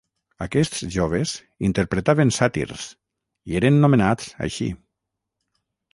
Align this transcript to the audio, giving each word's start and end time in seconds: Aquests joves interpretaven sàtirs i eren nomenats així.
Aquests 0.43 0.79
joves 0.95 1.33
interpretaven 1.69 2.33
sàtirs 2.37 2.87
i 3.53 3.61
eren 3.61 3.81
nomenats 3.85 4.33
així. 4.47 4.71